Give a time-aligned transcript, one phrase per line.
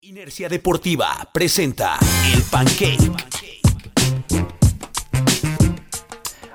[0.00, 1.98] Inercia Deportiva presenta
[2.32, 3.10] El Pancake.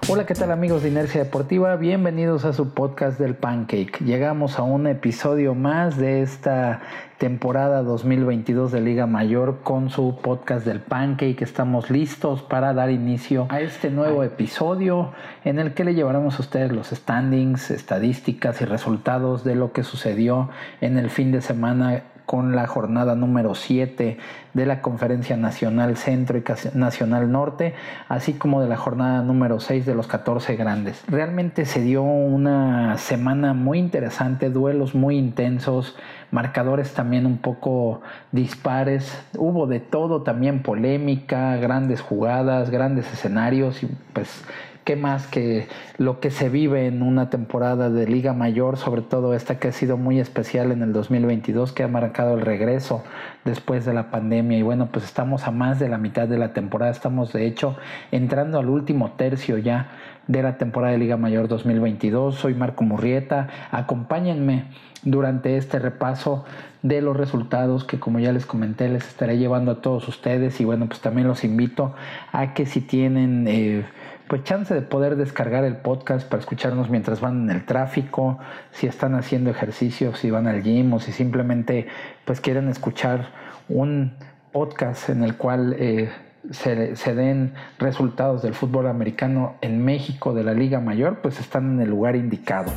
[0.08, 1.76] Hola, ¿qué tal amigos de Inercia Deportiva?
[1.76, 4.00] Bienvenidos a su podcast del Pancake.
[4.06, 6.84] Llegamos a un episodio más de esta
[7.18, 11.42] temporada 2022 de Liga Mayor con su podcast del Pancake.
[11.42, 15.12] Estamos listos para dar inicio a este nuevo episodio
[15.44, 19.84] en el que le llevaremos a ustedes los standings, estadísticas y resultados de lo que
[19.84, 20.50] sucedió
[20.80, 24.18] en el fin de semana con la jornada número 7
[24.54, 27.74] de la Conferencia Nacional Centro y Nacional Norte,
[28.08, 31.04] así como de la jornada número 6 de los 14 grandes.
[31.08, 35.96] Realmente se dio una semana muy interesante, duelos muy intensos,
[36.32, 38.02] marcadores también un poco
[38.32, 44.44] dispares, hubo de todo, también polémica, grandes jugadas, grandes escenarios y pues
[44.84, 49.34] qué más que lo que se vive en una temporada de Liga Mayor, sobre todo
[49.34, 53.04] esta que ha sido muy especial en el 2022, que ha marcado el regreso
[53.46, 54.58] después de la pandemia.
[54.58, 57.78] Y bueno, pues estamos a más de la mitad de la temporada, estamos de hecho
[58.12, 59.92] entrando al último tercio ya
[60.28, 62.36] de la temporada de Liga Mayor 2022.
[62.36, 64.66] Soy Marco Murrieta, acompáñenme
[65.04, 66.46] durante este repaso
[66.82, 70.66] de los resultados que como ya les comenté les estaré llevando a todos ustedes y
[70.66, 71.94] bueno pues también los invito
[72.32, 73.86] a que si tienen eh,
[74.34, 78.40] pues chance de poder descargar el podcast para escucharnos mientras van en el tráfico,
[78.72, 81.86] si están haciendo ejercicio, si van al gym o si simplemente
[82.26, 83.28] pues quieren escuchar
[83.70, 84.14] un
[84.52, 86.10] podcast en el cual eh,
[86.50, 91.74] se, se, den resultados del fútbol americano en México de la Liga Mayor, pues están
[91.74, 92.72] en el lugar indicado.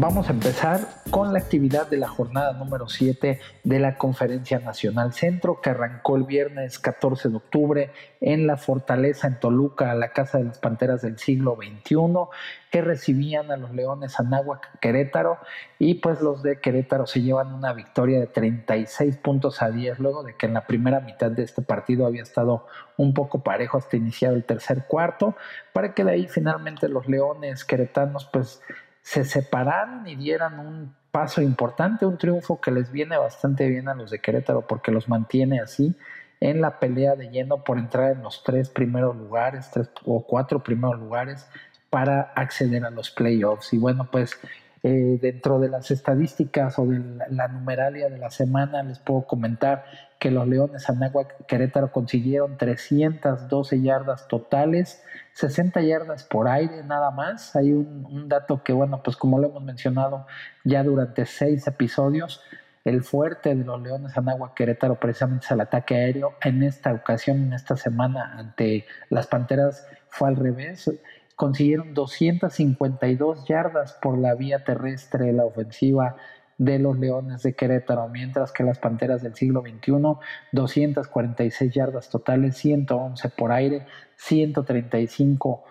[0.00, 5.12] Vamos a empezar con la actividad de la jornada número 7 de la Conferencia Nacional
[5.12, 7.90] Centro, que arrancó el viernes 14 de octubre
[8.22, 11.96] en la Fortaleza en Toluca, la Casa de las Panteras del siglo XXI,
[12.70, 15.36] que recibían a los Leones Anáhuac Querétaro,
[15.78, 20.22] y pues los de Querétaro se llevan una victoria de 36 puntos a 10, luego
[20.22, 22.66] de que en la primera mitad de este partido había estado
[22.96, 25.36] un poco parejo hasta iniciar el tercer cuarto,
[25.74, 28.62] para que de ahí finalmente los Leones Queretanos pues
[29.10, 33.94] se separaran y dieran un paso importante, un triunfo que les viene bastante bien a
[33.94, 35.96] los de Querétaro porque los mantiene así
[36.38, 40.62] en la pelea de lleno por entrar en los tres primeros lugares, tres o cuatro
[40.62, 41.48] primeros lugares
[41.90, 43.72] para acceder a los playoffs.
[43.72, 44.38] Y bueno, pues
[44.82, 49.84] eh, dentro de las estadísticas o de la, numeralia de la semana les puedo comentar
[50.18, 55.02] que los Leones Anáhuac Querétaro consiguieron 312 yardas totales,
[55.34, 57.54] 60 yardas por aire nada más.
[57.56, 60.26] Hay un, dato que, bueno, pues como lo hemos mencionado
[60.64, 62.40] ya durante seis episodios,
[62.84, 66.34] el fuerte de los Leones Anáhuac Querétaro precisamente es el ataque aéreo.
[66.42, 70.90] En esta ocasión, en esta semana, ante las Panteras fue al revés
[71.40, 76.16] consiguieron 252 yardas por la vía terrestre la ofensiva
[76.58, 80.18] de los Leones de Querétaro, mientras que las Panteras del siglo XXI,
[80.52, 83.86] 246 yardas totales, 111 por aire,
[84.16, 85.64] 135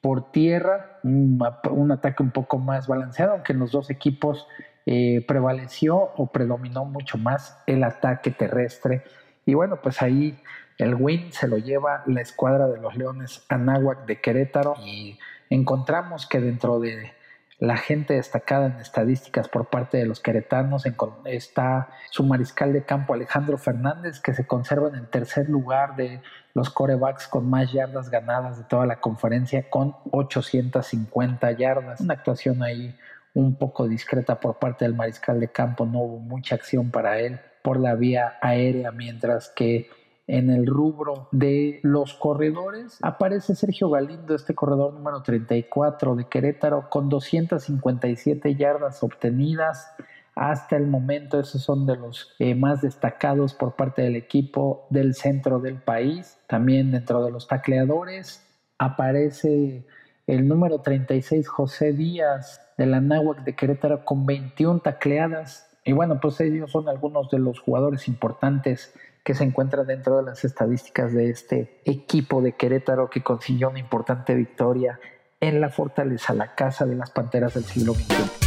[0.00, 4.46] por tierra, un, ataque un poco más balanceado, aunque en los dos equipos
[4.86, 9.02] eh, prevaleció o predominó mucho más el ataque terrestre.
[9.44, 10.38] Y bueno, pues ahí
[10.82, 16.26] el win se lo lleva la escuadra de los Leones Anáhuac de Querétaro y encontramos
[16.26, 17.12] que dentro de
[17.58, 20.84] la gente destacada en estadísticas por parte de los queretanos
[21.24, 26.20] está su mariscal de campo Alejandro Fernández que se conserva en el tercer lugar de
[26.54, 32.00] los corebacks con más yardas ganadas de toda la conferencia con 850 yardas.
[32.00, 32.98] Una actuación ahí
[33.32, 37.38] un poco discreta por parte del mariscal de campo, no hubo mucha acción para él
[37.62, 39.88] por la vía aérea mientras que
[40.26, 46.88] en el rubro de los corredores aparece Sergio Galindo, este corredor número 34 de Querétaro,
[46.88, 49.92] con 257 yardas obtenidas.
[50.34, 55.14] Hasta el momento, esos son de los eh, más destacados por parte del equipo del
[55.14, 56.38] centro del país.
[56.46, 58.46] También dentro de los tacleadores
[58.78, 59.84] aparece
[60.26, 65.68] el número 36, José Díaz, de la Náhuac de Querétaro, con 21 tacleadas.
[65.84, 70.24] Y bueno, pues ellos son algunos de los jugadores importantes que se encuentra dentro de
[70.24, 74.98] las estadísticas de este equipo de Querétaro que consiguió una importante victoria
[75.40, 78.42] en la fortaleza, la casa de las Panteras del siglo XXI.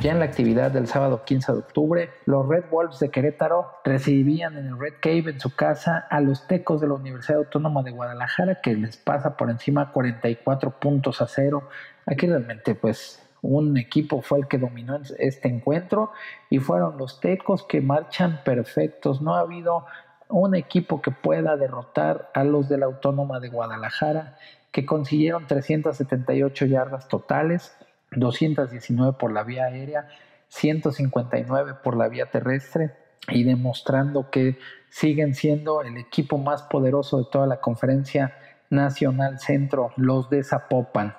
[0.00, 4.56] Ya en la actividad del sábado 15 de octubre, los Red Wolves de Querétaro recibían
[4.56, 7.90] en el Red Cave en su casa a los Tecos de la Universidad Autónoma de
[7.90, 11.68] Guadalajara, que les pasa por encima 44 puntos a cero.
[12.06, 16.12] Aquí realmente, pues, un equipo fue el que dominó este encuentro
[16.50, 19.22] y fueron los tecos que marchan perfectos.
[19.22, 19.86] No ha habido
[20.28, 24.36] un equipo que pueda derrotar a los de la Autónoma de Guadalajara,
[24.70, 27.76] que consiguieron 378 yardas totales,
[28.12, 30.08] 219 por la vía aérea,
[30.48, 32.96] 159 por la vía terrestre
[33.28, 34.58] y demostrando que
[34.88, 38.36] siguen siendo el equipo más poderoso de toda la conferencia
[38.70, 41.16] nacional centro, los de Zapopan.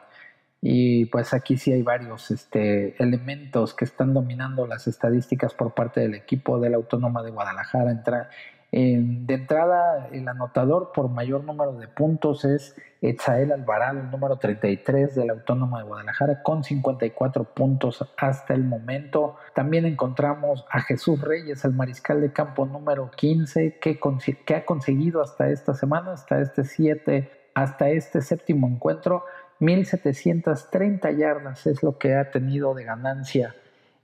[0.62, 6.02] Y pues aquí sí hay varios este, elementos que están dominando las estadísticas por parte
[6.02, 8.30] del equipo de la Autónoma de Guadalajara.
[8.72, 15.16] De entrada, el anotador por mayor número de puntos es Etzael Alvarado, el número 33
[15.16, 19.38] de la Autónoma de Guadalajara, con 54 puntos hasta el momento.
[19.56, 24.00] También encontramos a Jesús Reyes, el mariscal de campo número 15, que,
[24.46, 29.26] que ha conseguido hasta esta semana, hasta este 7, hasta este séptimo encuentro,
[29.62, 33.56] 1730 yardas es lo que ha tenido de ganancia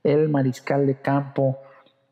[0.04, 1.58] el mariscal de campo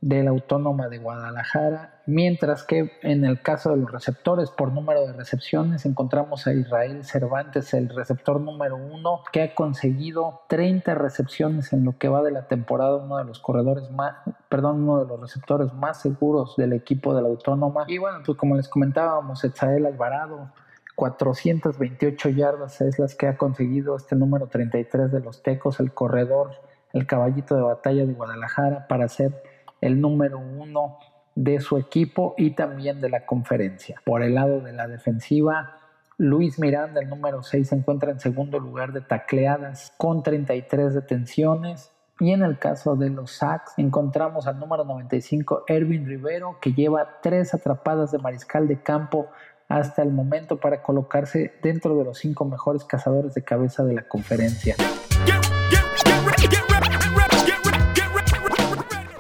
[0.02, 5.06] de la Autónoma de Guadalajara, mientras que en el caso de los receptores por número
[5.06, 11.72] de recepciones encontramos a Israel Cervantes, el receptor número uno, que ha conseguido 30 recepciones
[11.72, 14.16] en lo que va de la temporada, uno de los corredores más,
[14.50, 17.86] perdón, uno de los receptores más seguros del equipo de la Autónoma.
[17.88, 20.52] Y bueno, pues como les comentábamos, Etzael Alvarado,
[20.96, 26.52] 428 yardas es las que ha conseguido este número 33 de los Tecos, el corredor,
[26.94, 29.44] el caballito de batalla de Guadalajara para ser
[29.82, 30.98] el número uno
[31.36, 34.02] de su equipo y también de la conferencia.
[34.06, 35.78] Por el lado de la defensiva,
[36.18, 41.92] Luis Miranda, el número 6, se encuentra en segundo lugar de tacleadas con 33 detenciones.
[42.22, 47.20] Y en el caso de los sacks, encontramos al número 95, Erwin Rivero, que lleva
[47.22, 49.28] tres atrapadas de mariscal de campo
[49.68, 54.08] hasta el momento para colocarse dentro de los cinco mejores cazadores de cabeza de la
[54.08, 54.76] conferencia.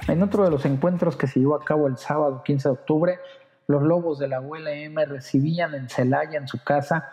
[0.07, 3.19] En otro de los encuentros que se llevó a cabo el sábado 15 de octubre,
[3.67, 7.09] los Lobos de la ULM recibían en Celaya, en su casa,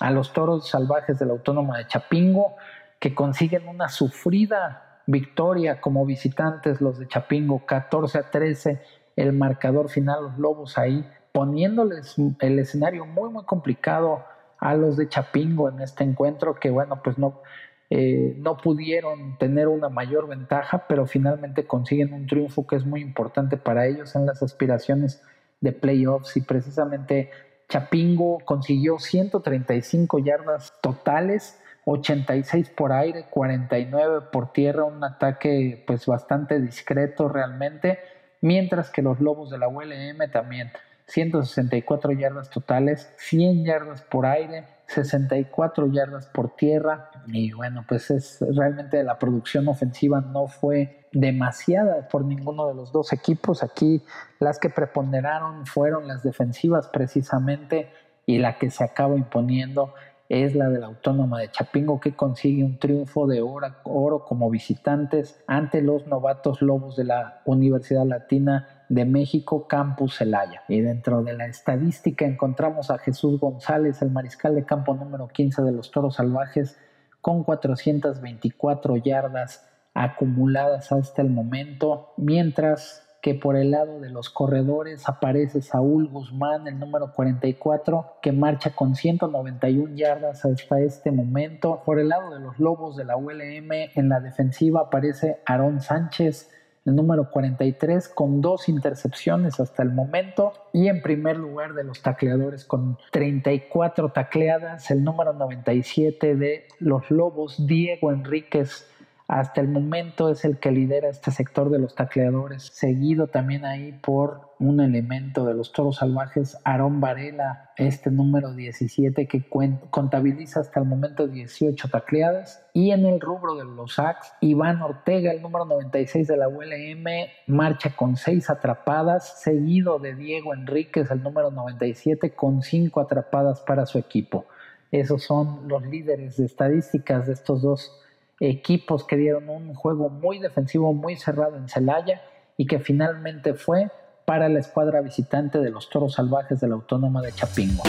[0.00, 2.56] a los Toros Salvajes de la Autónoma de Chapingo,
[3.00, 8.82] que consiguen una sufrida victoria como visitantes los de Chapingo, 14 a 13,
[9.16, 14.24] el marcador final, los Lobos ahí, poniéndoles el escenario muy, muy complicado
[14.58, 17.42] a los de Chapingo en este encuentro, que bueno, pues no,
[17.90, 23.02] eh, no pudieron tener una mayor ventaja, pero finalmente consiguen un triunfo que es muy
[23.02, 25.22] importante para ellos en las aspiraciones
[25.60, 26.38] de playoffs.
[26.38, 27.30] Y precisamente
[27.68, 36.58] Chapingo consiguió 135 yardas totales, 86 por aire, 49 por tierra, un ataque pues bastante
[36.58, 37.98] discreto realmente,
[38.40, 40.72] mientras que los Lobos de la ULM también
[41.06, 48.38] 164 yardas totales, 100 yardas por aire, 64 yardas por tierra y bueno, pues es
[48.40, 53.62] realmente la producción ofensiva no fue demasiada por ninguno de los dos equipos.
[53.62, 54.02] Aquí
[54.38, 57.90] las que preponderaron fueron las defensivas precisamente
[58.26, 59.94] y la que se acaba imponiendo
[60.28, 65.40] es la de la Autónoma de Chapingo que consigue un triunfo de oro como visitantes
[65.46, 70.62] ante los novatos lobos de la Universidad Latina de México, Campus Celaya.
[70.68, 75.62] Y dentro de la estadística encontramos a Jesús González, el mariscal de campo número 15
[75.62, 76.78] de los Toros Salvajes,
[77.20, 85.08] con 424 yardas acumuladas hasta el momento, mientras que por el lado de los corredores
[85.08, 91.82] aparece Saúl Guzmán, el número 44, que marcha con 191 yardas hasta este momento.
[91.84, 96.52] Por el lado de los Lobos de la ULM, en la defensiva aparece Aarón Sánchez,
[96.86, 100.52] el número 43 con dos intercepciones hasta el momento.
[100.72, 107.10] Y en primer lugar de los tacleadores con 34 tacleadas, el número 97 de los
[107.10, 108.88] Lobos, Diego Enríquez
[109.28, 113.92] hasta el momento es el que lidera este sector de los tacleadores, seguido también ahí
[113.92, 119.42] por un elemento de los toros salvajes, Aarón Varela, este número 17 que
[119.90, 122.64] contabiliza hasta el momento 18 tacleadas.
[122.72, 127.06] Y en el rubro de los sacks, Iván Ortega, el número 96 de la ULM,
[127.48, 133.86] marcha con 6 atrapadas, seguido de Diego Enríquez, el número 97, con 5 atrapadas para
[133.86, 134.46] su equipo.
[134.92, 138.05] Esos son los líderes de estadísticas de estos dos
[138.40, 142.22] equipos que dieron un juego muy defensivo, muy cerrado en Celaya
[142.56, 143.90] y que finalmente fue
[144.24, 147.84] para la escuadra visitante de los Toros Salvajes de la Autónoma de Chapingo.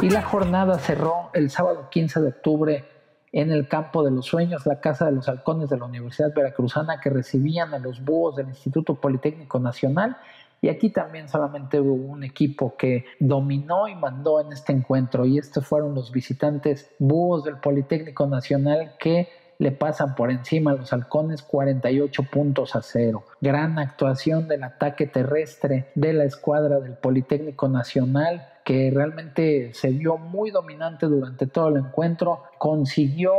[0.00, 2.84] Y la jornada cerró el sábado 15 de octubre
[3.32, 7.00] en el Campo de los Sueños, la Casa de los Halcones de la Universidad Veracruzana,
[7.00, 10.16] que recibían a los búhos del Instituto Politécnico Nacional
[10.62, 15.38] y aquí también solamente hubo un equipo que dominó y mandó en este encuentro y
[15.38, 20.92] estos fueron los visitantes búhos del Politécnico Nacional que le pasan por encima a los
[20.92, 23.24] halcones 48 puntos a cero.
[23.42, 30.16] Gran actuación del ataque terrestre de la escuadra del Politécnico Nacional que realmente se vio
[30.16, 33.32] muy dominante durante todo el encuentro, consiguió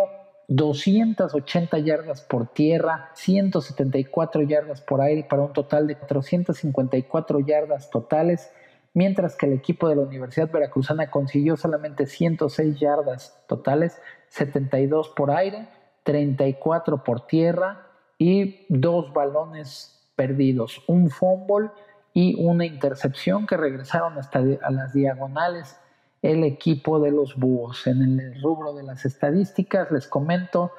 [0.54, 8.52] 280 yardas por tierra, 174 yardas por aire para un total de 454 yardas totales,
[8.94, 15.32] mientras que el equipo de la Universidad Veracruzana consiguió solamente 106 yardas totales, 72 por
[15.32, 15.70] aire,
[16.04, 21.70] 34 por tierra y dos balones perdidos, un fumble
[22.14, 25.81] y una intercepción que regresaron hasta a las diagonales
[26.22, 27.88] el equipo de los Búhos.
[27.88, 30.72] En el rubro de las estadísticas les comento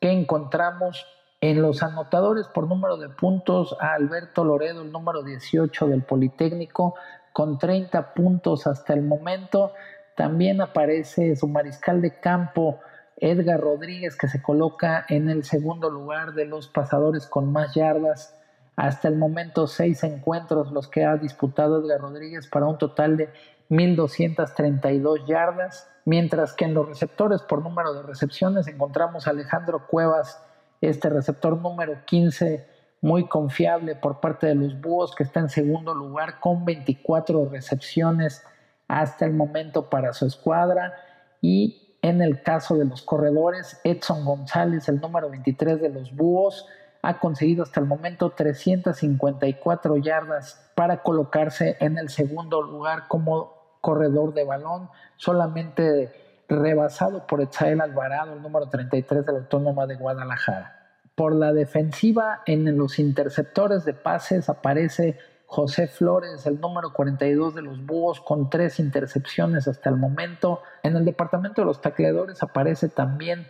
[0.00, 1.06] que encontramos
[1.40, 6.94] en los anotadores por número de puntos a Alberto Loredo, el número 18 del Politécnico,
[7.32, 9.72] con 30 puntos hasta el momento.
[10.16, 12.80] También aparece su mariscal de campo,
[13.16, 18.39] Edgar Rodríguez, que se coloca en el segundo lugar de los pasadores con más yardas
[18.80, 23.28] hasta el momento, seis encuentros los que ha disputado Edgar Rodríguez para un total de
[23.68, 30.42] 1.232 yardas, mientras que en los receptores por número de recepciones encontramos a Alejandro Cuevas,
[30.80, 32.66] este receptor número 15,
[33.02, 38.42] muy confiable por parte de los Búhos, que está en segundo lugar con 24 recepciones
[38.88, 40.94] hasta el momento para su escuadra.
[41.42, 46.66] Y en el caso de los corredores, Edson González, el número 23 de los Búhos,
[47.02, 54.34] ha conseguido hasta el momento 354 yardas para colocarse en el segundo lugar como corredor
[54.34, 60.76] de balón, solamente rebasado por Etzael Alvarado, el número 33 de la Autónoma de Guadalajara.
[61.14, 67.62] Por la defensiva, en los interceptores de pases aparece José Flores, el número 42 de
[67.62, 70.62] los Búhos, con tres intercepciones hasta el momento.
[70.82, 73.46] En el departamento de los tacleadores aparece también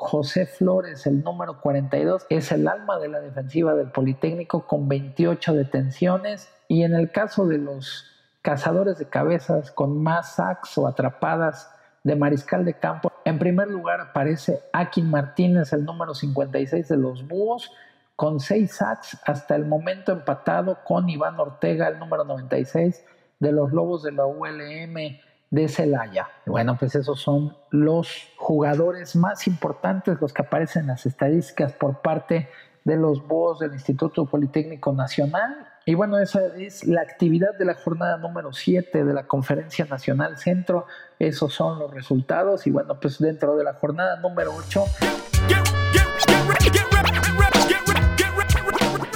[0.00, 5.54] José Flores, el número 42, es el alma de la defensiva del Politécnico con 28
[5.54, 6.48] detenciones.
[6.68, 8.06] Y en el caso de los
[8.40, 11.68] cazadores de cabezas con más sacks o atrapadas
[12.04, 17.26] de mariscal de campo, en primer lugar aparece Akin Martínez, el número 56 de los
[17.26, 17.72] Búhos,
[18.14, 23.04] con 6 sacks hasta el momento empatado con Iván Ortega, el número 96
[23.40, 25.18] de los Lobos de la ULM
[25.50, 26.28] de Celaya.
[26.46, 32.00] Bueno, pues esos son los jugadores más importantes, los que aparecen en las estadísticas por
[32.00, 32.48] parte
[32.84, 35.68] de los BOS del Instituto Politécnico Nacional.
[35.84, 40.36] Y bueno, esa es la actividad de la jornada número 7 de la Conferencia Nacional
[40.36, 40.86] Centro.
[41.18, 42.66] Esos son los resultados.
[42.66, 44.84] Y bueno, pues dentro de la jornada número 8,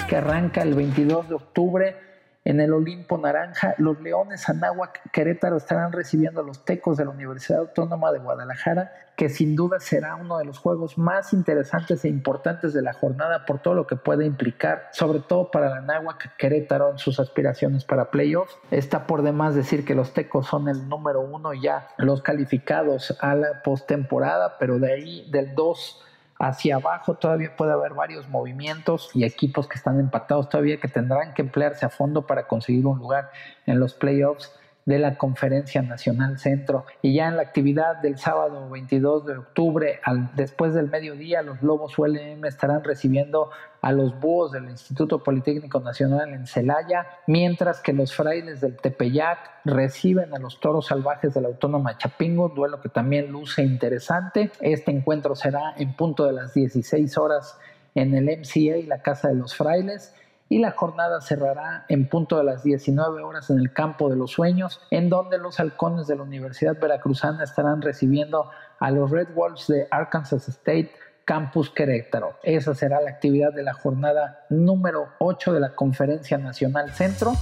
[0.09, 2.12] que arranca el 22 de octubre,
[2.45, 7.11] en el Olimpo Naranja, los Leones Anáhuac Querétaro estarán recibiendo a los Tecos de la
[7.11, 12.09] Universidad Autónoma de Guadalajara, que sin duda será uno de los juegos más interesantes e
[12.09, 16.37] importantes de la jornada por todo lo que puede implicar, sobre todo para la Anáhuac
[16.37, 18.59] Querétaro en sus aspiraciones para playoffs.
[18.73, 23.37] Está por demás decir que los Tecos son el número uno ya, los calificados a
[23.37, 26.07] la postemporada, pero de ahí del 2
[26.43, 31.35] hacia abajo todavía puede haber varios movimientos y equipos que están empatados todavía que tendrán
[31.35, 33.31] que emplearse a fondo para conseguir un lugar
[33.65, 34.53] en los playoffs
[34.85, 36.85] de la Conferencia Nacional Centro.
[37.03, 41.63] Y ya en la actividad del sábado 22 de octubre, al, después del mediodía, los
[41.63, 47.93] Lobos ULM estarán recibiendo a los Búhos del Instituto Politécnico Nacional en Celaya, mientras que
[47.93, 52.89] los frailes del Tepeyac reciben a los Toros Salvajes de la Autónoma Chapingo, duelo que
[52.89, 54.51] también luce interesante.
[54.61, 57.59] Este encuentro será en punto de las 16 horas
[57.95, 60.15] en el MCA y la Casa de los Frailes
[60.53, 64.33] y la jornada cerrará en punto de las 19 horas en el Campo de los
[64.33, 69.67] Sueños, en donde los halcones de la Universidad Veracruzana estarán recibiendo a los Red Wolves
[69.69, 70.93] de Arkansas State
[71.25, 72.35] Campus Querétaro.
[72.43, 77.33] Esa será la actividad de la jornada número 8 de la Conferencia Nacional Centro.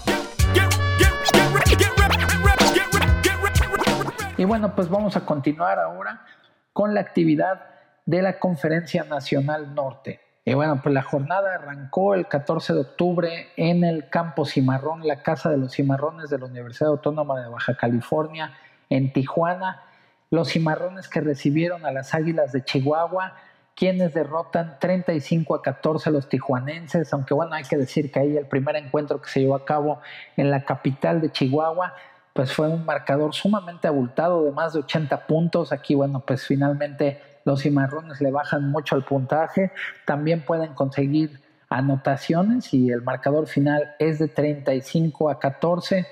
[4.36, 6.24] Y bueno, pues vamos a continuar ahora
[6.72, 7.60] con la actividad
[8.06, 10.29] de la Conferencia Nacional Norte.
[10.44, 15.22] Y bueno, pues la jornada arrancó el 14 de octubre en el campo Cimarrón, la
[15.22, 18.54] Casa de los Cimarrones de la Universidad Autónoma de Baja California,
[18.88, 19.82] en Tijuana.
[20.30, 23.34] Los Cimarrones que recibieron a las Águilas de Chihuahua,
[23.74, 28.36] quienes derrotan 35 a 14 a los tijuanenses, aunque bueno, hay que decir que ahí
[28.36, 30.00] el primer encuentro que se llevó a cabo
[30.36, 31.94] en la capital de Chihuahua,
[32.32, 35.72] pues fue un marcador sumamente abultado de más de 80 puntos.
[35.72, 39.72] Aquí, bueno, pues finalmente los cimarrones le bajan mucho el puntaje,
[40.04, 46.06] también pueden conseguir anotaciones y el marcador final es de 35 a 14,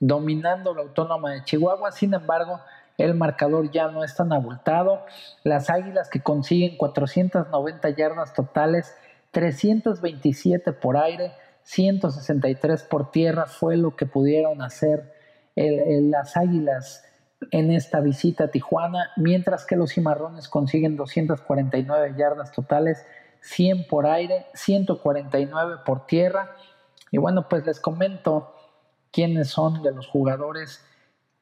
[0.00, 1.92] dominando la Autónoma de Chihuahua.
[1.92, 2.60] Sin embargo,
[2.98, 5.04] el marcador ya no es tan abultado.
[5.44, 8.94] Las Águilas que consiguen 490 yardas totales,
[9.30, 15.12] 327 por aire, 163 por tierra fue lo que pudieron hacer
[15.56, 17.04] las Águilas
[17.50, 23.06] en esta visita a Tijuana, mientras que los Cimarrones consiguen 249 yardas totales,
[23.40, 26.56] 100 por aire, 149 por tierra.
[27.10, 28.54] Y bueno, pues les comento
[29.10, 30.84] quiénes son de los jugadores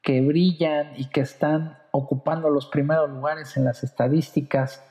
[0.01, 4.83] que brillan y que están ocupando los primeros lugares en las estadísticas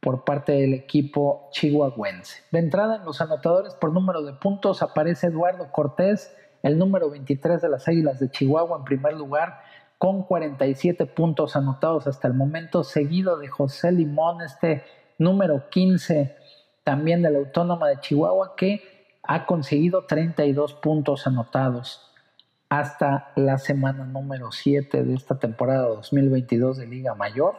[0.00, 2.42] por parte del equipo chihuahuense.
[2.52, 7.60] De entrada en los anotadores por número de puntos aparece Eduardo Cortés, el número 23
[7.60, 9.60] de las Águilas de Chihuahua en primer lugar,
[9.98, 14.84] con 47 puntos anotados hasta el momento, seguido de José Limón, este
[15.18, 16.36] número 15
[16.84, 18.82] también de la Autónoma de Chihuahua, que
[19.22, 22.12] ha conseguido 32 puntos anotados
[22.68, 27.56] hasta la semana número 7 de esta temporada 2022 de Liga Mayor.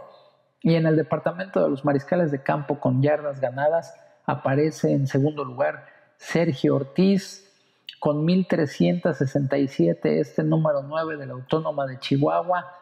[0.62, 5.44] Y en el departamento de los mariscales de campo con yardas ganadas aparece en segundo
[5.44, 5.86] lugar
[6.18, 7.47] Sergio Ortiz
[8.00, 12.74] con 1367, este número 9 de la Autónoma de Chihuahua,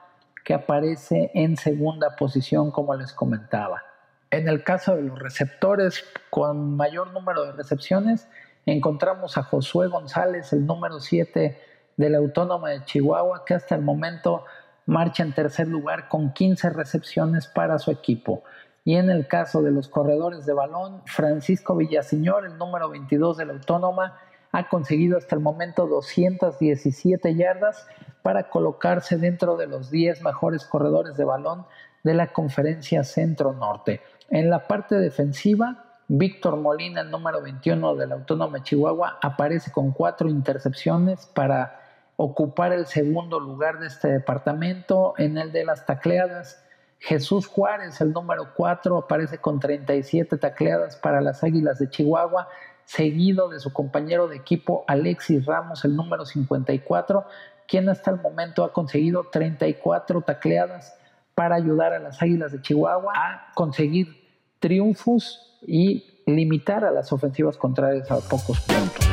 [0.43, 3.83] que aparece en segunda posición como les comentaba.
[4.31, 8.27] En el caso de los receptores con mayor número de recepciones,
[8.65, 11.59] encontramos a Josué González, el número 7
[11.97, 14.43] de la Autónoma de Chihuahua, que hasta el momento
[14.85, 18.43] marcha en tercer lugar con 15 recepciones para su equipo.
[18.83, 23.45] Y en el caso de los corredores de balón, Francisco Villaseñor, el número 22 de
[23.45, 24.19] la Autónoma,
[24.55, 27.87] ha conseguido hasta el momento 217 yardas
[28.21, 31.65] para colocarse dentro de los 10 mejores corredores de balón
[32.03, 34.01] de la conferencia centro-norte.
[34.29, 39.91] En la parte defensiva, Víctor Molina, el número 21 de la Autónoma Chihuahua, aparece con
[39.91, 41.81] cuatro intercepciones para
[42.15, 45.15] ocupar el segundo lugar de este departamento.
[45.17, 46.63] En el de las tacleadas,
[46.99, 52.47] Jesús Juárez, el número 4, aparece con 37 tacleadas para las Águilas de Chihuahua,
[52.85, 57.25] seguido de su compañero de equipo Alexis Ramos, el número 54,
[57.67, 60.97] quien hasta el momento ha conseguido 34 tacleadas
[61.33, 64.23] para ayudar a las Águilas de Chihuahua a conseguir
[64.59, 69.05] triunfos y limitar a las ofensivas contrarias a pocos puntos.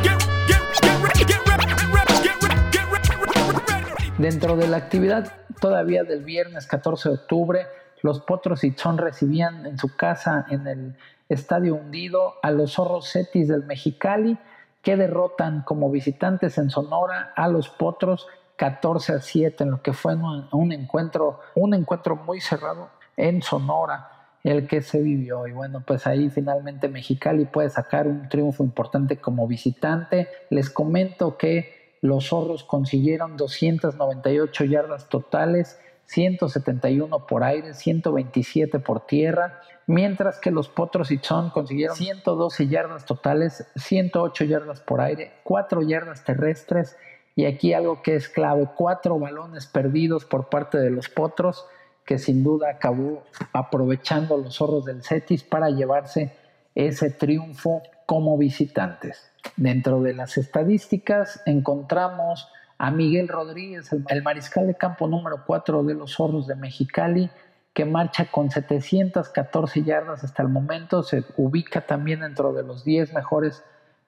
[4.19, 7.67] Dentro de la actividad todavía del viernes 14 de octubre,
[8.03, 10.97] los Potros y recibían en su casa en el
[11.33, 14.39] Estadio Hundido a los Zorros Cetis del Mexicali,
[14.83, 19.93] que derrotan como visitantes en Sonora a los Potros 14 a 7 en lo que
[19.93, 24.09] fue un, encuentro, un encuentro muy cerrado en Sonora
[24.45, 25.47] el que se vivió.
[25.47, 30.29] Y bueno, pues ahí finalmente Mexicali puede sacar un triunfo importante como visitante.
[30.51, 39.61] Les comento que los zorros consiguieron 298 yardas totales, 171 por aire, 127 por tierra,
[39.87, 45.83] mientras que los potros y chon consiguieron 112 yardas totales, 108 yardas por aire, 4
[45.83, 46.97] yardas terrestres
[47.35, 51.67] y aquí algo que es clave, 4 balones perdidos por parte de los potros
[52.05, 56.37] que sin duda acabó aprovechando los zorros del Cetis para llevarse
[56.75, 59.31] ese triunfo como visitantes.
[59.57, 62.49] Dentro de las estadísticas encontramos
[62.83, 67.31] a Miguel Rodríguez, el, mariscal de campo número 4 de los Zorros de Mexicali,
[67.73, 73.15] que marcha con 714 yardas hasta el momento, se ubica también dentro de los 10
[73.15, 73.63] mejores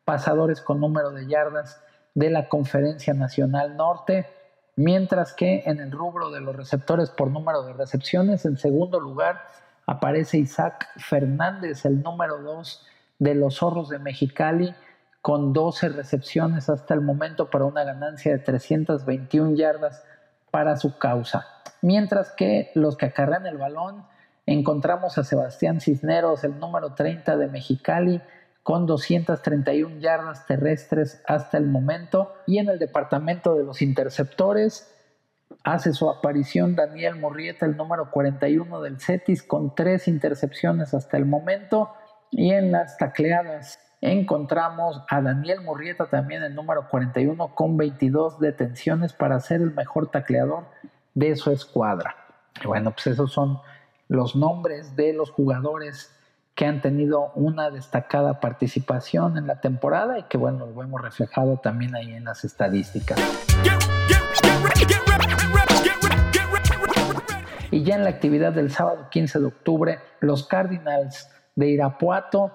[0.05, 1.85] pasadores con número de yardas
[2.15, 4.27] de la Conferencia Nacional Norte,
[4.75, 9.41] mientras que en el rubro de los receptores por número de recepciones, en segundo lugar
[9.87, 12.89] aparece Isaac Fernández, el número 2
[13.21, 14.75] de los Zorros de Mexicali,
[15.25, 20.05] con 12 recepciones hasta el momento para una ganancia de 321 yardas
[20.51, 21.47] para su causa.
[21.81, 24.05] Mientras que los que acarrean el balón,
[24.45, 28.21] encontramos a Sebastián Cisneros, el número 30 de Mexicali,
[28.63, 32.35] con 231 yardas terrestres hasta el momento.
[32.47, 34.95] Y en el departamento de los interceptores
[35.63, 41.25] hace su aparición Daniel Murrieta, el número 41 del CETIS, con tres intercepciones hasta el
[41.25, 41.95] momento.
[42.31, 49.15] Y en las tacleadas encontramos a Daniel Murrieta también el número 41 con 22 detenciones
[49.15, 50.65] para ser el mejor tacleador
[51.15, 52.15] de su escuadra.
[52.63, 53.61] Y bueno, pues esos son
[54.09, 56.15] los nombres de los jugadores
[56.55, 61.57] que han tenido una destacada participación en la temporada y que bueno, lo hemos reflejado
[61.57, 63.19] también ahí en las estadísticas.
[67.71, 72.53] Y ya en la actividad del sábado 15 de octubre, los Cardinals de Irapuato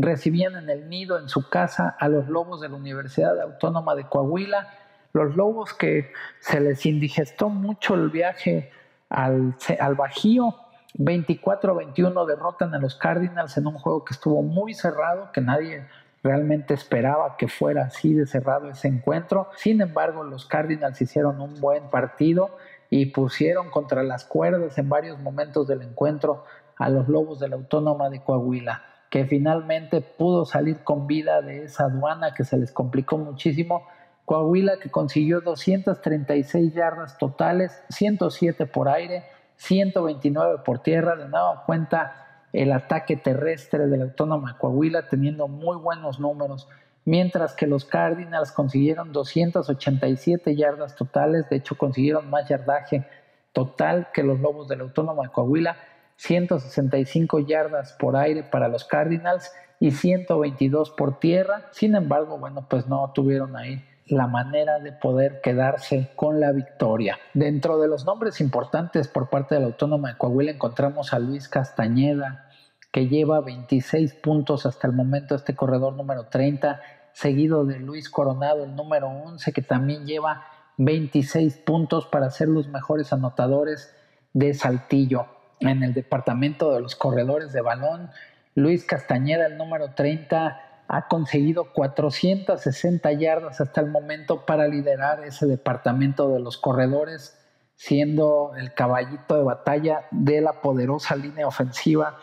[0.00, 4.04] recibían en el nido, en su casa, a los lobos de la Universidad Autónoma de
[4.04, 4.68] Coahuila,
[5.12, 8.70] los lobos que se les indigestó mucho el viaje
[9.08, 10.54] al, al Bajío.
[10.98, 15.86] 24-21 derrotan a los Cardinals en un juego que estuvo muy cerrado, que nadie
[16.22, 19.50] realmente esperaba que fuera así de cerrado ese encuentro.
[19.56, 22.56] Sin embargo, los Cardinals hicieron un buen partido
[22.90, 26.44] y pusieron contra las cuerdas en varios momentos del encuentro
[26.76, 31.64] a los Lobos de la Autónoma de Coahuila, que finalmente pudo salir con vida de
[31.64, 33.86] esa aduana que se les complicó muchísimo.
[34.24, 39.24] Coahuila que consiguió 236 yardas totales, 107 por aire,
[39.56, 45.76] 129 por tierra, de nueva cuenta el ataque terrestre de la Autónoma Coahuila teniendo muy
[45.76, 46.68] buenos números.
[47.04, 53.06] Mientras que los Cardinals consiguieron 287 yardas totales, de hecho consiguieron más yardaje
[53.52, 55.76] total que los Lobos de la Autónoma Coahuila,
[56.18, 61.68] 165 yardas por aire para los Cardinals y 122 por tierra.
[61.70, 67.18] Sin embargo, bueno, pues no tuvieron ahí la manera de poder quedarse con la victoria.
[67.34, 71.48] Dentro de los nombres importantes por parte de la Autónoma de Coahuila encontramos a Luis
[71.48, 72.48] Castañeda,
[72.90, 76.80] que lleva 26 puntos hasta el momento, este corredor número 30,
[77.12, 80.46] seguido de Luis Coronado, el número 11, que también lleva
[80.78, 83.94] 26 puntos para ser los mejores anotadores
[84.32, 85.37] de Saltillo.
[85.60, 88.10] En el departamento de los corredores de balón,
[88.54, 95.46] Luis Castañeda, el número 30, ha conseguido 460 yardas hasta el momento para liderar ese
[95.46, 97.38] departamento de los corredores,
[97.76, 102.18] siendo el caballito de batalla de la poderosa línea ofensiva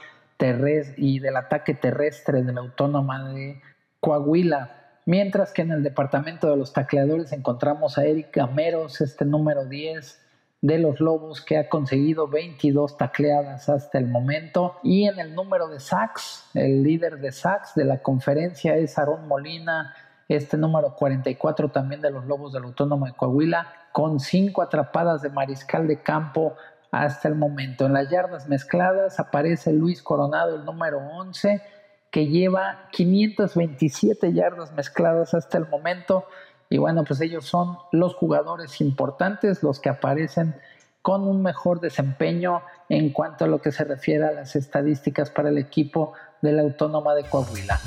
[0.98, 3.62] y del ataque terrestre de la Autónoma de
[4.00, 5.00] Coahuila.
[5.06, 10.25] Mientras que en el departamento de los tacleadores encontramos a Eric Gameros, este número 10
[10.66, 14.78] de los Lobos, que ha conseguido 22 tacleadas hasta el momento.
[14.82, 19.28] Y en el número de sacks, el líder de sacks de la conferencia es Aarón
[19.28, 19.94] Molina,
[20.28, 25.30] este número 44 también de los Lobos del Autónomo de Coahuila, con 5 atrapadas de
[25.30, 26.56] mariscal de campo
[26.90, 27.86] hasta el momento.
[27.86, 31.62] En las yardas mezcladas aparece Luis Coronado, el número 11
[32.10, 36.26] que lleva 527 yardas mezcladas hasta el momento.
[36.70, 40.56] Y bueno, pues ellos son los jugadores importantes, los que aparecen
[41.02, 45.50] con un mejor desempeño en cuanto a lo que se refiere a las estadísticas para
[45.50, 47.80] el equipo de la Autónoma de Coahuila.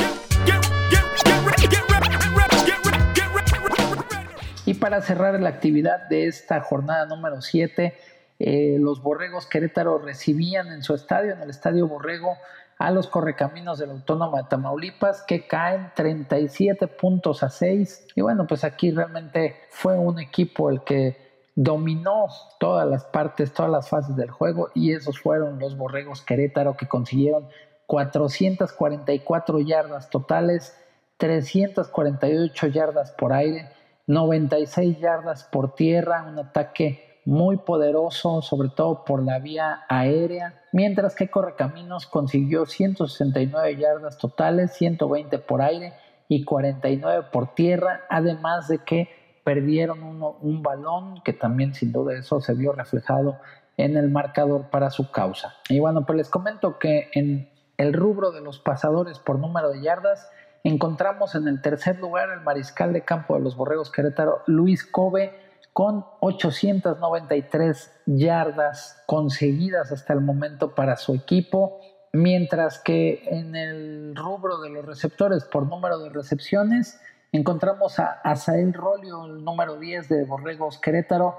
[4.64, 7.94] Y para cerrar la actividad de esta jornada número 7,
[8.38, 12.36] eh, los Borregos Querétaro recibían en su estadio, en el Estadio Borrego,
[12.78, 18.46] a los correcaminos del Autónoma de Tamaulipas que caen 37 puntos a 6 y bueno
[18.46, 22.28] pues aquí realmente fue un equipo el que dominó
[22.60, 26.86] todas las partes, todas las fases del juego y esos fueron los Borregos Querétaro que
[26.86, 27.48] consiguieron
[27.86, 30.76] 444 yardas totales,
[31.16, 33.70] 348 yardas por aire,
[34.06, 41.14] 96 yardas por tierra, un ataque muy poderoso, sobre todo por la vía aérea, mientras
[41.14, 45.92] que Correcaminos consiguió 169 yardas totales, 120 por aire
[46.26, 49.10] y 49 por tierra, además de que
[49.44, 53.36] perdieron un balón, que también sin duda eso se vio reflejado
[53.76, 55.54] en el marcador para su causa.
[55.68, 59.82] Y bueno, pues les comento que en el rubro de los pasadores por número de
[59.82, 60.30] yardas,
[60.64, 65.47] encontramos en el tercer lugar el mariscal de campo de los Borregos Querétaro, Luis Kobe,
[65.72, 71.80] con 893 yardas conseguidas hasta el momento para su equipo,
[72.12, 77.00] mientras que en el rubro de los receptores por número de recepciones
[77.32, 81.38] encontramos a Asael Rolio, el número 10 de Borregos Querétaro,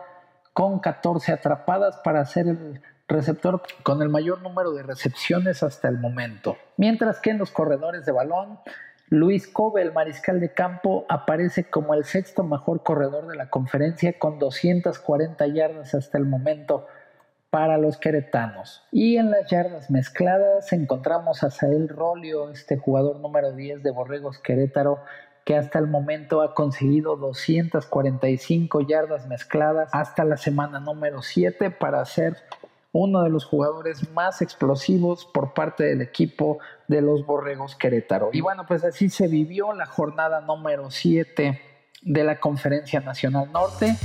[0.54, 5.98] con 14 atrapadas para ser el receptor con el mayor número de recepciones hasta el
[5.98, 6.58] momento.
[6.78, 8.60] Mientras que en los corredores de balón
[9.12, 14.20] Luis Kobe, el mariscal de campo, aparece como el sexto mejor corredor de la conferencia
[14.20, 16.86] con 240 yardas hasta el momento
[17.50, 18.84] para los queretanos.
[18.92, 24.38] Y en las yardas mezcladas encontramos a Sael Rolio, este jugador número 10 de Borregos
[24.38, 25.00] Querétaro,
[25.44, 32.06] que hasta el momento ha conseguido 245 yardas mezcladas hasta la semana número 7 para
[32.06, 32.38] ser
[32.92, 38.30] uno de los jugadores más explosivos por parte del equipo de los Borregos Querétaro.
[38.34, 41.62] Y bueno, pues así se vivió la jornada número 7
[42.02, 43.96] de la Conferencia Nacional Norte.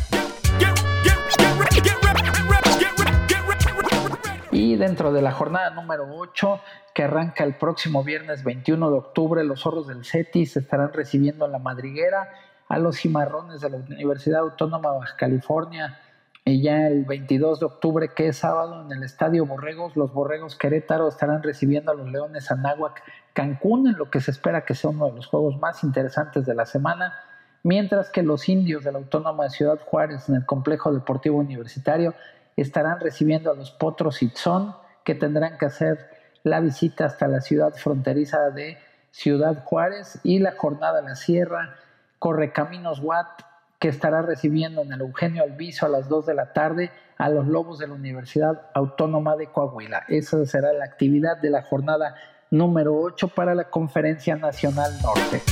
[4.51, 6.61] Y dentro de la jornada número 8,
[6.95, 11.53] que arranca el próximo viernes 21 de octubre, los zorros del CETIS estarán recibiendo en
[11.53, 12.31] la madriguera
[12.69, 15.99] a los cimarrones de la Universidad Autónoma de Baja California
[16.47, 20.57] y ya el 22 de octubre, que es sábado, en el Estadio Borregos, los Borregos
[20.57, 23.03] Querétaro estarán recibiendo a los Leones Anáhuac
[23.33, 26.55] Cancún, en lo que se espera que sea uno de los juegos más interesantes de
[26.55, 27.15] la semana,
[27.63, 32.15] mientras que los indios de la Autónoma de Ciudad Juárez, en el Complejo Deportivo Universitario,
[32.57, 36.11] estarán recibiendo a los Potros Itzón, que tendrán que hacer
[36.43, 38.77] la visita hasta la ciudad fronteriza de
[39.13, 41.77] Ciudad Juárez y la jornada en la Sierra,
[42.19, 43.54] Correcaminos Watt,
[43.85, 47.47] que estará recibiendo en el Eugenio Alviso a las 2 de la tarde a los
[47.47, 50.05] Lobos de la Universidad Autónoma de Coahuila.
[50.09, 52.15] Esa será la actividad de la jornada
[52.51, 55.43] número 8 para la Conferencia Nacional Norte.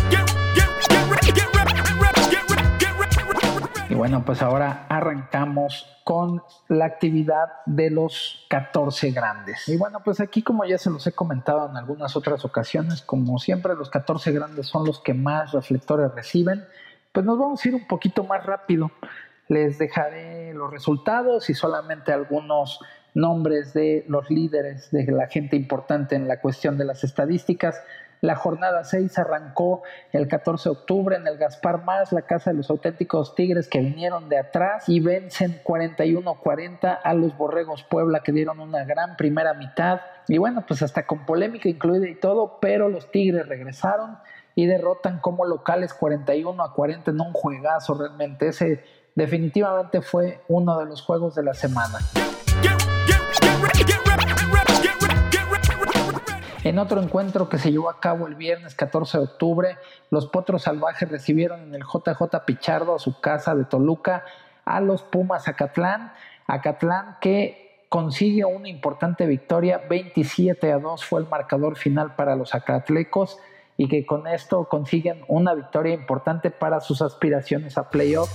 [3.91, 9.69] Y bueno, pues ahora arrancamos con la actividad de los 14 grandes.
[9.69, 13.39] Y bueno, pues aquí como ya se los he comentado en algunas otras ocasiones, como
[13.39, 16.65] siempre los 14 grandes son los que más reflectores reciben,
[17.13, 18.91] pues nos vamos a ir un poquito más rápido.
[19.49, 22.81] Les dejaré los resultados y solamente algunos
[23.15, 27.83] nombres de los líderes, de la gente importante en la cuestión de las estadísticas.
[28.23, 32.57] La jornada 6 arrancó el 14 de octubre en el Gaspar Más, la casa de
[32.57, 38.31] los auténticos Tigres que vinieron de atrás y vencen 41-40 a los Borregos Puebla que
[38.31, 40.01] dieron una gran primera mitad.
[40.29, 44.17] Y bueno, pues hasta con polémica incluida y todo, pero los Tigres regresaron
[44.55, 48.49] y derrotan como locales 41 a 40 en un juegazo realmente.
[48.49, 48.85] Ese
[49.15, 51.99] definitivamente fue uno de los juegos de la semana.
[56.65, 59.77] En otro encuentro que se llevó a cabo el viernes 14 de octubre,
[60.11, 64.25] los Potros Salvajes recibieron en el JJ Pichardo a su casa de Toluca
[64.65, 66.13] a los Pumas Acatlán.
[66.47, 72.55] Acatlán que consigue una importante victoria, 27 a 2 fue el marcador final para los
[72.55, 73.39] acatlecos
[73.77, 78.31] y que con esto consiguen una victoria importante para sus aspiraciones a playoff.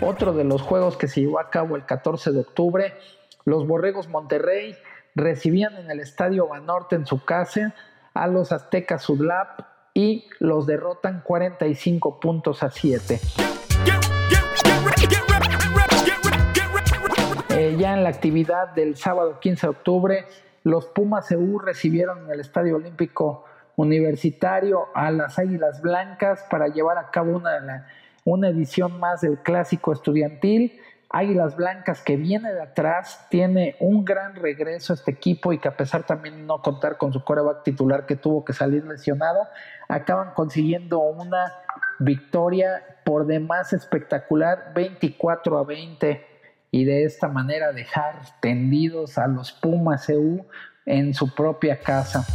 [0.00, 2.92] Otro de los juegos que se llevó a cabo el 14 de octubre
[3.44, 4.74] los Borregos Monterrey
[5.14, 7.74] recibían en el Estadio Banorte en su casa
[8.14, 9.60] a los Aztecas Sudlap
[9.92, 13.20] y los derrotan 45 puntos a 7.
[17.50, 20.26] Eh, ya en la actividad del sábado 15 de octubre,
[20.64, 23.44] los Pumas EU recibieron en el Estadio Olímpico
[23.76, 27.86] Universitario a las Águilas Blancas para llevar a cabo una,
[28.24, 30.80] una edición más del clásico estudiantil.
[31.10, 35.68] Águilas Blancas que viene de atrás, tiene un gran regreso a este equipo y que
[35.68, 39.46] a pesar también no contar con su coreback titular que tuvo que salir lesionado,
[39.88, 41.52] acaban consiguiendo una
[41.98, 46.33] victoria por demás espectacular, 24 a 20
[46.74, 50.44] y de esta manera dejar tendidos a los Pumas EU
[50.84, 52.26] en su propia casa.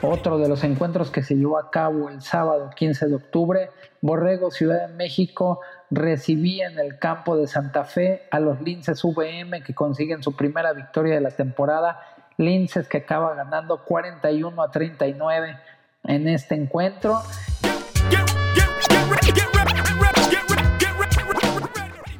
[0.00, 4.50] Otro de los encuentros que se llevó a cabo el sábado 15 de octubre, Borrego
[4.50, 5.60] Ciudad de México
[5.90, 10.72] recibía en el campo de Santa Fe a los Linces VM que consiguen su primera
[10.72, 12.00] victoria de la temporada.
[12.38, 15.58] Linces que acaba ganando 41 a 39
[16.04, 17.20] en este encuentro.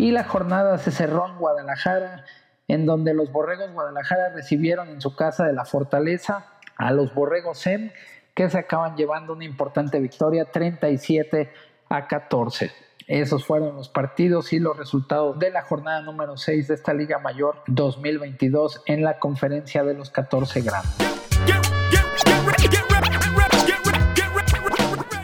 [0.00, 2.24] Y la jornada se cerró en Guadalajara,
[2.68, 6.46] en donde los Borregos Guadalajara recibieron en su casa de la Fortaleza
[6.78, 7.90] a los Borregos SEM,
[8.34, 11.52] que se acaban llevando una importante victoria 37
[11.90, 12.72] a 14.
[13.08, 17.18] Esos fueron los partidos y los resultados de la jornada número 6 de esta Liga
[17.18, 20.96] Mayor 2022 en la conferencia de los 14 grandes.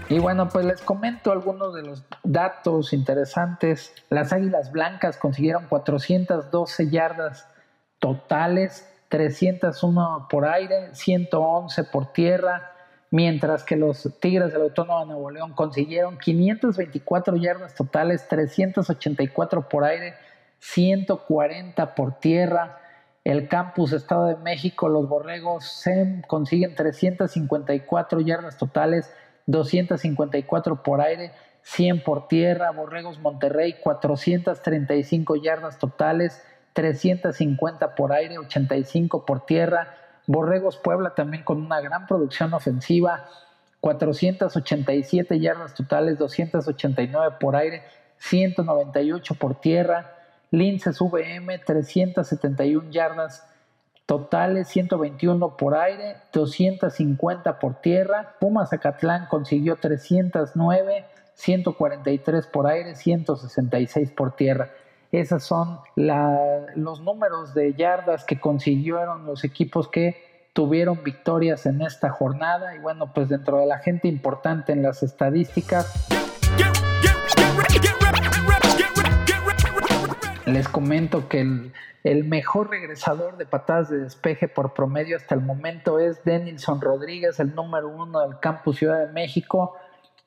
[0.09, 3.93] Y bueno, pues les comento algunos de los datos interesantes.
[4.09, 7.49] Las Águilas Blancas consiguieron 412 yardas
[7.99, 12.73] totales 301 por aire, 111 por tierra,
[13.11, 19.85] mientras que los Tigres del Autónomo de Nuevo León consiguieron 524 yardas totales, 384 por
[19.85, 20.15] aire,
[20.61, 22.79] 140 por tierra.
[23.25, 29.13] El campus Estado de México, los Borregos SEM consiguen 354 yardas totales,
[29.47, 31.33] 254 por aire,
[31.63, 32.71] 100 por tierra.
[32.71, 39.95] Borregos Monterrey, 435 yardas totales, 350 por aire, 85 por tierra.
[40.27, 43.29] Borregos Puebla también con una gran producción ofensiva,
[43.81, 47.85] 487 yardas totales, 289 por aire,
[48.19, 50.13] 198 por tierra.
[50.51, 53.47] Linces VM, 371 yardas
[54.07, 58.37] totales, 121 por aire, 250 por tierra.
[58.41, 64.71] Pumas Zacatlán consiguió 309, 143 por aire, 166 por tierra.
[65.13, 72.11] Esos son los números de yardas que consiguieron los equipos que tuvieron victorias en esta
[72.11, 72.75] jornada.
[72.75, 76.09] Y bueno, pues dentro de la gente importante en las estadísticas.
[80.47, 81.73] Les comento que el,
[82.05, 87.41] el, mejor regresador de patadas de despeje por promedio hasta el momento es Denilson Rodríguez,
[87.41, 89.75] el número uno del campus Ciudad de México,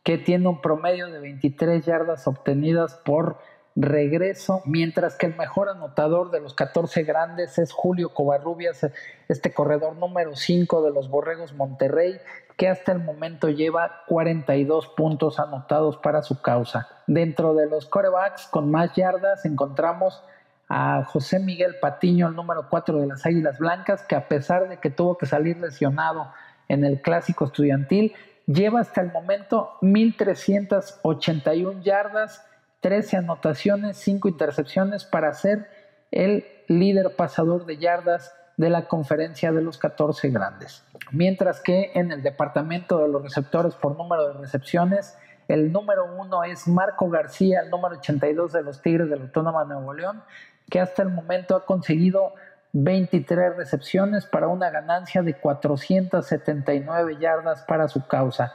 [0.04, 3.40] que tiene un promedio de 23 yardas obtenidas por
[3.76, 8.88] regreso, mientras que el mejor anotador de los 14 grandes es Julio Covarrubias,
[9.28, 12.20] este corredor número 5 de los Borregos Monterrey,
[12.58, 16.88] que hasta el momento lleva 42 puntos anotados para su causa.
[17.08, 20.24] Dentro de los corebacks con más yardas encontramos
[20.68, 24.78] a José Miguel Patiño, el número 4 de las Águilas Blancas, que a pesar de
[24.78, 26.32] que tuvo que salir lesionado
[26.68, 28.14] en el clásico estudiantil,
[28.46, 32.46] lleva hasta el momento 1.381 yardas
[32.82, 35.70] 13 anotaciones, 5 intercepciones para ser
[36.12, 40.84] el líder pasador de yardas de la conferencia de los 14 grandes.
[41.12, 46.44] Mientras que en el departamento de los receptores por número de recepciones, el número uno
[46.44, 50.24] es Marco García, el número 82 de los Tigres del Autónoma Nuevo León,
[50.70, 52.34] que hasta el momento ha conseguido
[52.74, 58.54] 23 recepciones para una ganancia de 479 yardas para su causa.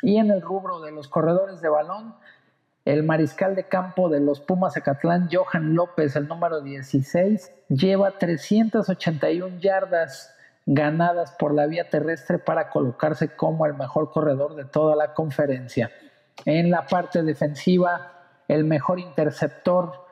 [0.00, 2.14] Y en el rubro de los corredores de balón,
[2.84, 9.58] el mariscal de campo de los Pumas Acatlán, Johan López, el número 16, lleva 381
[9.58, 10.34] yardas
[10.66, 15.90] ganadas por la vía terrestre para colocarse como el mejor corredor de toda la conferencia.
[16.46, 18.12] En la parte defensiva,
[18.48, 20.06] el mejor interceptor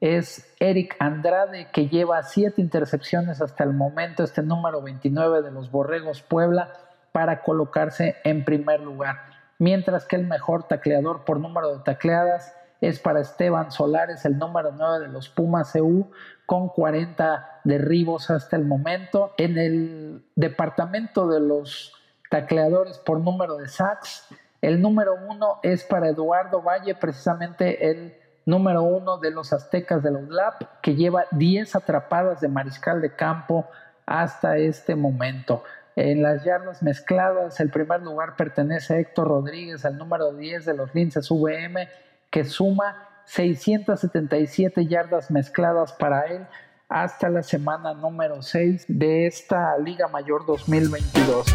[0.00, 5.70] es Eric Andrade, que lleva siete intercepciones hasta el momento, este número 29 de los
[5.70, 6.72] Borregos Puebla,
[7.12, 12.98] para colocarse en primer lugar mientras que el mejor tacleador por número de tacleadas es
[12.98, 16.10] para Esteban Solares, el número 9 de los Pumas EU,
[16.46, 19.32] con 40 derribos hasta el momento.
[19.38, 21.94] En el departamento de los
[22.30, 24.26] tacleadores por número de sacks,
[24.60, 30.10] el número 1 es para Eduardo Valle, precisamente el número 1 de los Aztecas de
[30.10, 33.66] la UDLAP, que lleva 10 atrapadas de mariscal de campo
[34.06, 35.62] hasta este momento.
[35.96, 40.74] En las yardas mezcladas, el primer lugar pertenece a Héctor Rodríguez, al número 10 de
[40.74, 41.88] los Linces VM,
[42.30, 46.46] que suma 677 yardas mezcladas para él
[46.88, 51.46] hasta la semana número 6 de esta Liga Mayor 2022.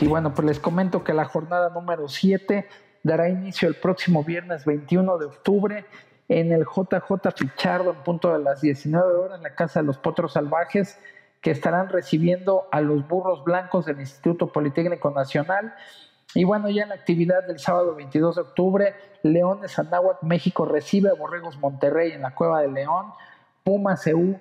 [0.00, 2.66] Y bueno, pues les comento que la jornada número 7
[3.02, 5.84] dará inicio el próximo viernes 21 de octubre
[6.30, 9.98] en el JJ Pichardo en punto de las 19 horas en la Casa de los
[9.98, 10.96] Potros Salvajes,
[11.40, 15.74] que estarán recibiendo a los burros blancos del Instituto Politécnico Nacional.
[16.32, 21.10] Y bueno, ya en la actividad del sábado 22 de octubre, Leones Anáhuac, México recibe
[21.10, 23.06] a Borregos Monterrey en la Cueva de León.
[23.64, 24.38] Puma CU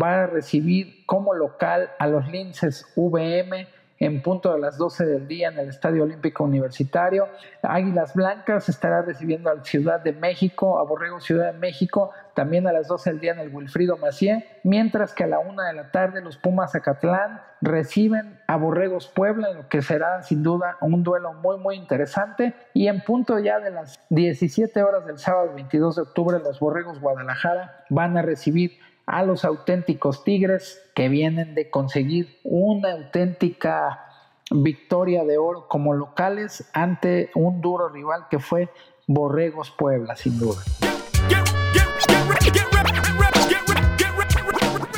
[0.00, 3.66] va a recibir como local a los Linces VM
[4.02, 7.28] en punto de las 12 del día en el Estadio Olímpico Universitario.
[7.62, 12.72] Águilas Blancas estará recibiendo al Ciudad de México, a Borrego Ciudad de México, también a
[12.72, 15.92] las 12 del día en el Wilfrido Macié, mientras que a la 1 de la
[15.92, 21.34] tarde los Pumas Acatlán reciben a Borregos Puebla, lo que será sin duda un duelo
[21.34, 22.54] muy muy interesante.
[22.74, 26.98] Y en punto ya de las 17 horas del sábado 22 de octubre, los Borregos
[27.00, 28.80] Guadalajara van a recibir
[29.12, 34.06] a los auténticos Tigres que vienen de conseguir una auténtica
[34.50, 38.70] victoria de oro como locales ante un duro rival que fue
[39.06, 40.62] Borregos Puebla, sin duda.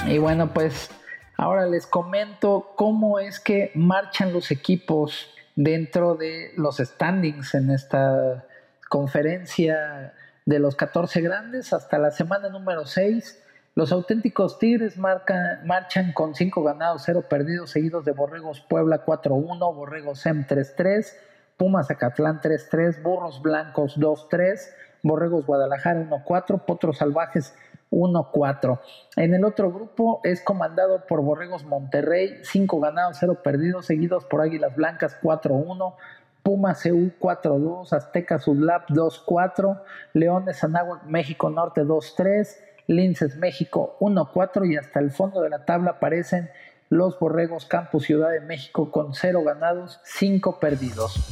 [0.07, 0.93] Y bueno, pues
[1.37, 8.47] ahora les comento cómo es que marchan los equipos dentro de los standings en esta
[8.89, 10.15] conferencia
[10.47, 13.41] de los 14 grandes hasta la semana número 6
[13.75, 20.21] los auténticos Tigres marchan con 5 ganados, 0 perdidos, seguidos de Borregos Puebla 4-1, Borregos
[20.21, 21.13] SEM 3-3,
[21.57, 24.61] Pumas Acatlán 3-3, Burros Blancos 2-3,
[25.03, 27.57] Borregos Guadalajara 1-4, Potros Salvajes
[27.91, 28.79] 1-4.
[29.17, 34.41] En el otro grupo es comandado por Borregos Monterrey, 5 ganados, 0 perdidos, seguidos por
[34.41, 35.95] Águilas Blancas 4-1,
[36.45, 39.81] Pumas CU 4-2, Azteca Sudlab 2-4,
[40.13, 42.57] Leones Anáhuac México Norte 2-3,
[42.87, 46.51] Linces México 1-4 y hasta el fondo de la tabla aparecen
[46.91, 51.27] los Borregos Campus Ciudad de México con 0 ganados, 5 perdidos.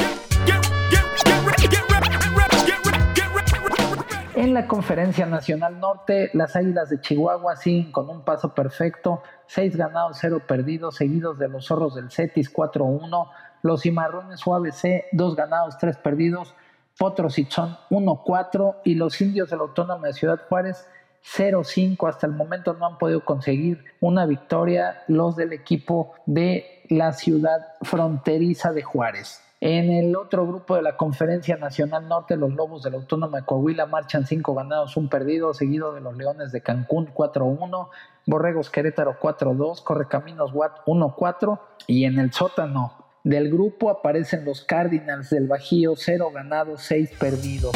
[4.35, 9.77] En la Conferencia Nacional Norte, las Águilas de Chihuahua siguen con un paso perfecto, 6
[9.77, 13.31] ganados, 0 perdidos, seguidos de los Zorros del Cetis 4-1,
[13.63, 16.55] los Cimarrones UABC 2 ganados, 3 perdidos,
[16.99, 20.89] Potros y 1-4 y los Indios de la Autónoma de Ciudad Juárez
[21.25, 22.09] 0-5.
[22.09, 27.75] Hasta el momento no han podido conseguir una victoria los del equipo de la ciudad
[27.83, 29.43] fronteriza de Juárez.
[29.65, 33.47] En el otro grupo de la Conferencia Nacional Norte, los Lobos de la Autónoma de
[33.47, 37.89] Coahuila marchan 5 ganados, un perdido, seguido de los Leones de Cancún 4-1,
[38.27, 45.31] Borregos Querétaro 4-2, Correcaminos Watt 1-4 y en el sótano del grupo aparecen los Cardinals
[45.31, 47.73] del Bajío, 0 ganados, 6 perdidos.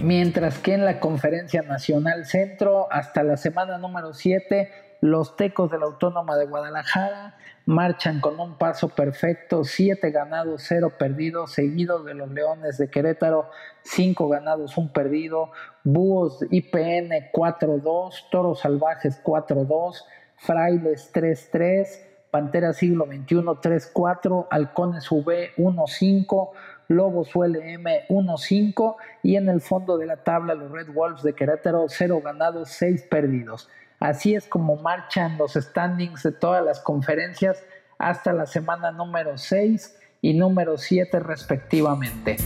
[0.00, 4.70] Mientras que en la Conferencia Nacional Centro, hasta la semana número 7,
[5.00, 7.36] los Tecos de la Autónoma de Guadalajara
[7.66, 13.50] marchan con un paso perfecto, 7 ganados, 0 perdidos, seguidos de los Leones de Querétaro,
[13.82, 15.50] 5 ganados, 1 perdido,
[15.82, 20.04] Búhos IPN 4-2, Toros Salvajes 4-2,
[20.36, 21.86] Frailes 3-3,
[22.30, 26.50] Pantera Siglo XXI 3-4, Halcones V 1-5,
[26.90, 31.84] Lobos ULM 1-5 y en el fondo de la tabla los Red Wolves de Querétaro
[31.86, 33.68] 0 ganados, 6 perdidos.
[34.00, 37.62] Así es como marchan los standings de todas las conferencias
[37.98, 42.36] hasta la semana número 6 y número 7 respectivamente.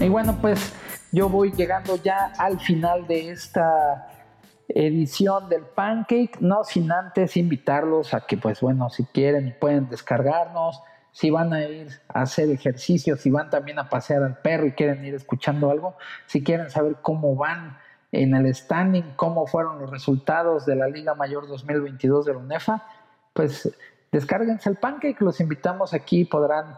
[0.00, 0.74] Y bueno, pues
[1.12, 4.17] yo voy llegando ya al final de esta
[4.68, 10.82] edición del Pancake, no sin antes invitarlos a que, pues bueno, si quieren pueden descargarnos,
[11.10, 14.72] si van a ir a hacer ejercicio, si van también a pasear al perro y
[14.72, 15.96] quieren ir escuchando algo,
[16.26, 17.78] si quieren saber cómo van
[18.12, 22.86] en el standing, cómo fueron los resultados de la Liga Mayor 2022 de la UNEFA,
[23.32, 23.74] pues
[24.12, 26.76] descárguense el Pancake, los invitamos aquí, podrán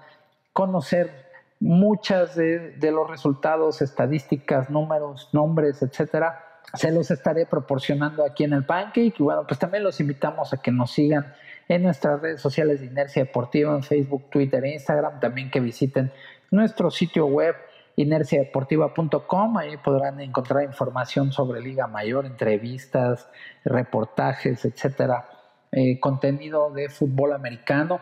[0.52, 1.28] conocer
[1.58, 8.52] muchas de, de los resultados, estadísticas, números, nombres, etcétera se los estaré proporcionando aquí en
[8.52, 9.14] el Pancake.
[9.18, 11.34] Y bueno, pues también los invitamos a que nos sigan
[11.68, 15.20] en nuestras redes sociales de Inercia Deportiva, en Facebook, Twitter e Instagram.
[15.20, 16.12] También que visiten
[16.50, 17.54] nuestro sitio web
[17.96, 19.58] inerciadeportiva.com.
[19.58, 23.28] Ahí podrán encontrar información sobre Liga Mayor, entrevistas,
[23.64, 25.28] reportajes, etcétera,
[25.72, 28.00] eh, contenido de fútbol americano.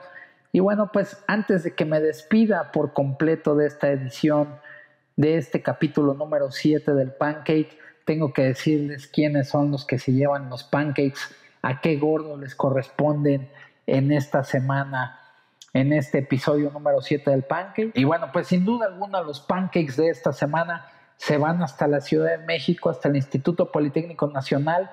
[0.52, 4.58] Y bueno, pues antes de que me despida por completo de esta edición,
[5.16, 7.76] de este capítulo número 7 del Pancake,
[8.08, 11.20] tengo que decirles quiénes son los que se llevan los pancakes,
[11.60, 13.50] a qué gordo les corresponden
[13.86, 15.20] en esta semana,
[15.74, 17.90] en este episodio número 7 del pancake.
[17.92, 20.86] Y bueno, pues sin duda alguna los pancakes de esta semana
[21.18, 24.90] se van hasta la Ciudad de México, hasta el Instituto Politécnico Nacional,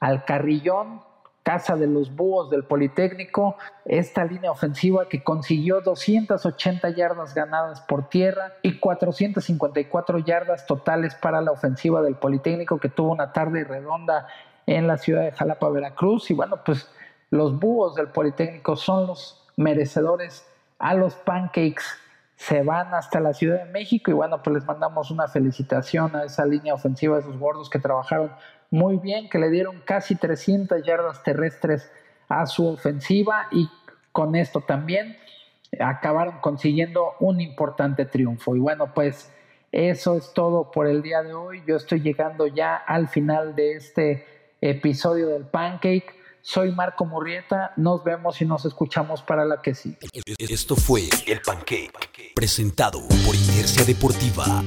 [0.00, 1.02] al Carrillón,
[1.48, 8.10] Casa de los Búhos del Politécnico, esta línea ofensiva que consiguió 280 yardas ganadas por
[8.10, 14.26] tierra y 454 yardas totales para la ofensiva del Politécnico que tuvo una tarde redonda
[14.66, 16.30] en la ciudad de Jalapa, Veracruz.
[16.30, 16.86] Y bueno, pues
[17.30, 20.46] los Búhos del Politécnico son los merecedores
[20.78, 21.84] a los pancakes
[22.36, 26.22] se van hasta la Ciudad de México y bueno, pues les mandamos una felicitación a
[26.22, 28.30] esa línea ofensiva de esos gordos que trabajaron
[28.70, 31.90] muy bien, que le dieron casi 300 yardas terrestres
[32.28, 33.68] a su ofensiva y
[34.12, 35.16] con esto también
[35.80, 38.56] acabaron consiguiendo un importante triunfo.
[38.56, 39.30] Y bueno, pues
[39.72, 41.62] eso es todo por el día de hoy.
[41.66, 44.26] Yo estoy llegando ya al final de este
[44.60, 46.14] episodio del Pancake.
[46.40, 49.96] Soy Marco Murrieta, nos vemos y nos escuchamos para la que sí.
[50.38, 51.92] Esto fue El Pancake,
[52.34, 54.62] presentado por Inercia Deportiva